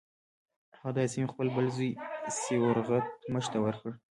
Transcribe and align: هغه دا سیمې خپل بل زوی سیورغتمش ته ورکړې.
هغه 0.79 0.91
دا 0.97 1.03
سیمې 1.13 1.27
خپل 1.33 1.47
بل 1.55 1.65
زوی 1.77 1.91
سیورغتمش 2.41 3.45
ته 3.53 3.57
ورکړې. 3.65 3.93